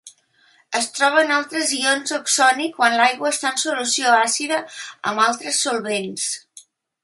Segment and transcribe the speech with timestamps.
[0.77, 4.61] Es troben d'altres ions oxoni quan l'aigua està en solució àcida
[5.13, 6.29] amb altres solvents.